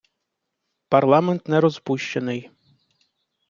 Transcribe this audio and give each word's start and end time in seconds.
Парламент 0.89 1.47
не 1.47 1.61
розпущений. 1.61 2.49